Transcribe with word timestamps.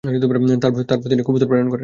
তারপর 0.63 1.09
তিনি 1.09 1.23
কবুতর 1.27 1.47
প্রেরণ 1.47 1.67
করেন। 1.69 1.79